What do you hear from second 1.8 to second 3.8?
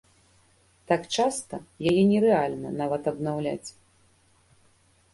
яе нерэальна нават абнаўляць.